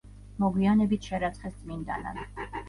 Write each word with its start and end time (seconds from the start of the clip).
მოგვიანებით 0.43 1.09
შერაცხეს 1.11 1.59
წმინდანად. 1.61 2.43